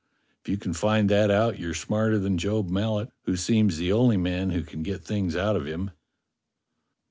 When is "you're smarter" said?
1.59-2.17